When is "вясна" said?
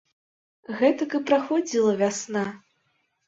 2.01-2.45